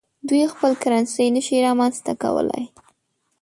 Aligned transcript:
دوی 0.27 0.43
خپل 0.53 0.71
کرنسي 0.83 1.25
نشي 1.35 1.57
رامنځته 1.65 2.13
کولای. 2.23 2.63